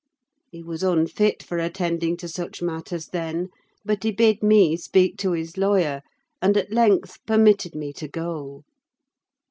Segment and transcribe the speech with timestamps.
[0.49, 3.49] He was unfit for attending to such matters then,
[3.85, 6.01] but he bid me speak to his lawyer;
[6.41, 8.63] and at length permitted me to go.